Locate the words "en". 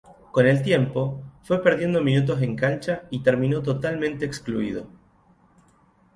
2.41-2.55